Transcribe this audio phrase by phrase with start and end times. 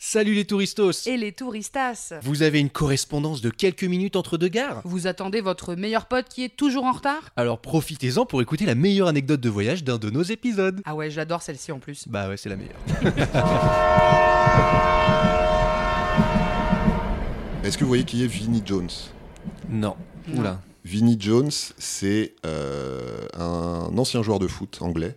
[0.00, 4.46] Salut les touristos Et les touristas Vous avez une correspondance de quelques minutes entre deux
[4.46, 4.80] gares?
[4.84, 7.30] Vous attendez votre meilleur pote qui est toujours en retard?
[7.34, 10.80] Alors profitez-en pour écouter la meilleure anecdote de voyage d'un de nos épisodes.
[10.84, 12.06] Ah ouais, j'adore celle-ci en plus.
[12.06, 12.78] Bah ouais, c'est la meilleure.
[17.64, 18.90] Est-ce que vous voyez qui est Vinnie Jones?
[19.68, 19.96] Non.
[20.32, 20.60] Oula.
[20.84, 25.16] Vinnie Jones, c'est euh, un ancien joueur de foot anglais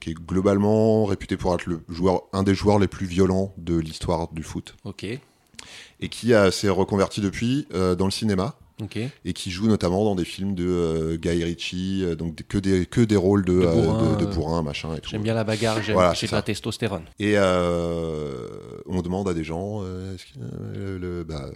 [0.00, 3.76] qui est globalement réputé pour être le joueur, un des joueurs les plus violents de
[3.76, 5.04] l'histoire du foot Ok.
[5.04, 8.98] et qui s'est reconverti depuis euh, dans le cinéma Ok.
[9.24, 12.84] et qui joue notamment dans des films de euh, Guy Ritchie, euh, donc que des,
[12.84, 15.08] que des rôles de, De bourrin, de, de bourrin, machin et tout.
[15.08, 17.04] J'aime bien la bagarre, j'aime Voilà, la testostérone.
[17.18, 21.48] Et on demande à des gens, que, le, bah,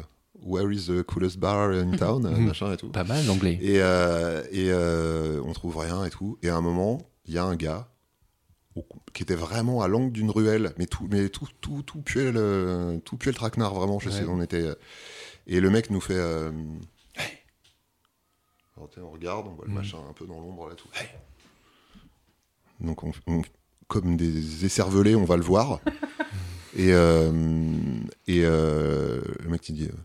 [0.42, 2.88] where is the coolest bar in town, machin et tout.
[2.88, 3.58] Pas mal l'anglais.
[3.60, 3.76] Et,
[4.58, 4.72] et
[5.44, 6.38] on trouve rien et tout.
[6.42, 7.86] Et à un moment, il y a un gars
[8.76, 12.30] au- qui était vraiment à l'angle d'une ruelle, mais tout, mais tout, tout, tout puait
[12.32, 13.98] le, tout puait le traquenard, vraiment.
[13.98, 14.62] Je sais, on était.
[14.62, 14.74] euh,
[15.46, 16.14] Et le mec nous fait.
[16.16, 16.50] euh,
[18.76, 19.74] Alors, on regarde, on voit le Mm.
[19.74, 20.88] machin un peu dans l'ombre là, tout.
[22.80, 23.42] Donc, on, on-
[23.88, 25.80] comme des écervelés, on va le voir.
[26.76, 27.30] et euh,
[28.28, 29.96] et euh, le mec, il dit euh,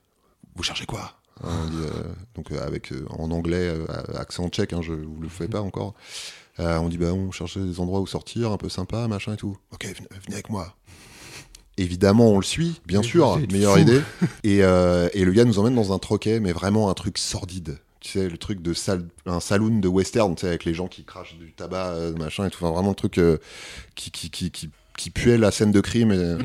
[0.55, 3.85] Vous cherchez quoi Hein, on dit, euh, donc euh, avec euh, en anglais euh,
[4.15, 5.93] accent tchèque hein, je vous le fais pas encore
[6.59, 9.37] Euh, on dit bah on cherchait des endroits où sortir un peu sympa machin et
[9.37, 9.57] tout.
[9.73, 10.75] Ok venez, avec moi.
[11.77, 13.79] Évidemment on le suit bien Mais sûr meilleure fou.
[13.79, 14.01] idée.
[14.43, 17.79] Et, euh, et le gars nous emmène dans un troquet mais vraiment un truc sordide.
[17.99, 20.87] Tu sais le truc de sal un saloon de western tu sais avec les gens
[20.87, 22.63] qui crachent du tabac euh, machin et tout.
[22.63, 23.19] Enfin vraiment le truc
[23.95, 26.37] qui, qui, qui, qui qui puait la scène de crime et,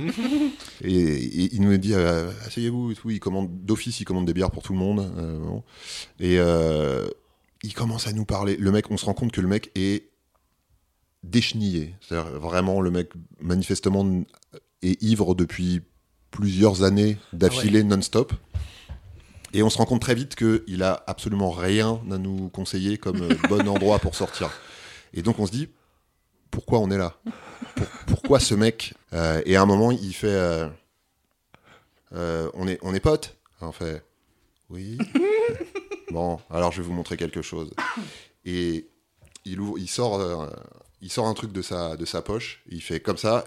[0.84, 3.10] et, et il nous dit euh, asseyez-vous et tout.
[3.10, 5.62] Il commande d'office il commande des bières pour tout le monde euh, bon.
[6.18, 7.06] et euh,
[7.62, 8.56] il commence à nous parler.
[8.56, 10.08] Le mec on se rend compte que le mec est
[11.22, 11.94] déchenillé.
[12.00, 13.10] C'est-à-dire vraiment le mec
[13.40, 14.22] manifestement
[14.82, 15.82] est ivre depuis
[16.30, 18.32] plusieurs années d'affilée non-stop.
[19.52, 23.28] Et on se rend compte très vite qu'il a absolument rien à nous conseiller comme
[23.48, 24.50] bon endroit pour sortir.
[25.12, 25.68] Et donc on se dit
[26.50, 27.16] pourquoi on est là?
[27.76, 30.68] Pour- Pourquoi ce mec Euh, Et à un moment, il fait euh,
[32.12, 33.36] euh, on, est, on est potes?
[33.60, 34.02] On fait
[34.68, 34.98] Oui.
[36.10, 37.70] bon, alors je vais vous montrer quelque chose.
[38.44, 38.88] Et
[39.44, 40.46] il, ouvre, il, sort, euh,
[41.00, 43.44] il sort un truc de sa, de sa poche, il fait comme ça,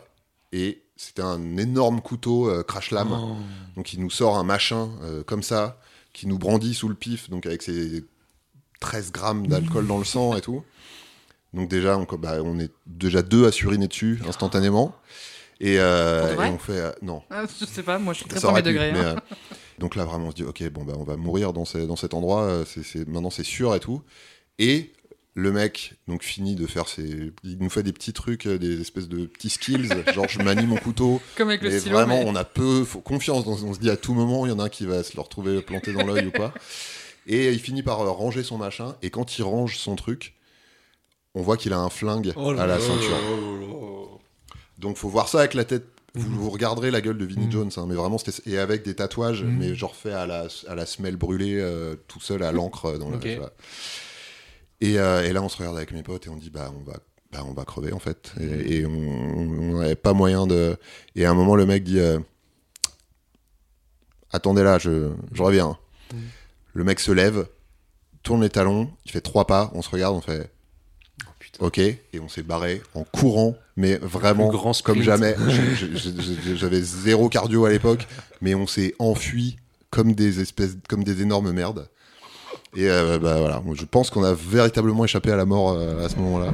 [0.51, 3.12] et c'était un énorme couteau euh, crash-lame.
[3.12, 3.35] Oh.
[3.75, 5.79] Donc il nous sort un machin euh, comme ça,
[6.13, 8.03] qui nous brandit sous le pif, donc avec ses
[8.79, 10.63] 13 grammes d'alcool dans le sang et tout.
[11.53, 14.96] Donc déjà, on, bah, on est déjà deux à suriner dessus instantanément.
[15.59, 16.73] Et, euh, on fait...
[16.73, 18.91] euh, non, Ah, Je sais pas, moi je suis très premier degré.
[18.91, 19.16] mais, hein.
[19.79, 21.95] Donc là, vraiment, on se dit, ok, bon, bah, on va mourir dans, ces- dans
[21.95, 22.44] cet endroit.
[22.44, 24.01] euh, c'est c'est- maintenant, c'est sûr et tout.
[24.59, 24.91] Et
[25.35, 27.31] le mec, donc, finit de faire ses.
[27.44, 29.89] Il nous fait des petits trucs, euh, des espèces de petits skills.
[30.13, 31.19] genre, je manie mon couteau.
[31.35, 31.95] Comme avec le stylo.
[31.95, 33.44] vraiment, mais- on a peu faut confiance.
[33.45, 35.16] dans- on se dit à tout moment, il y en a un qui va se
[35.16, 36.53] le retrouver planté dans l'œil ou pas.
[37.25, 38.95] Et il finit par euh, ranger son machin.
[39.01, 40.35] Et quand il range son truc,
[41.35, 43.17] on voit qu'il a un flingue à la ceinture.
[44.78, 45.85] Donc faut voir ça avec la tête.
[46.16, 47.51] Vous, vous regarderez la gueule de Vinnie Mhm.
[47.51, 49.57] Jones, hein, mais vraiment, c'était et avec des tatouages, Mhm.
[49.57, 52.97] mais genre fait à la, à la semelle brûlée, euh, tout seul à l'encre euh,
[53.00, 53.09] dans.
[54.81, 56.84] Et, euh, et là, on se regarde avec mes potes et on dit bah on
[56.84, 56.97] va,
[57.31, 58.31] bah, on va crever en fait.
[58.40, 60.78] Et, et on n'avait pas moyen de.
[61.16, 62.19] Et à un moment, le mec dit euh,
[64.31, 65.78] attendez là, je, je reviens.
[66.13, 66.19] Mhm.
[66.75, 67.47] Le mec se lève,
[68.23, 70.52] tourne les talons, il fait trois pas, on se regarde, on fait.
[71.59, 75.36] Ok, et on s'est barré en courant, mais vraiment grand comme jamais.
[76.55, 78.08] J'avais zéro cardio à l'époque,
[78.41, 79.58] mais on s'est enfui
[79.91, 81.88] comme des espèces, comme des énormes merdes.
[82.76, 86.09] Et euh, bah, voilà, je pense qu'on a véritablement échappé à la mort euh, à
[86.09, 86.53] ce moment-là.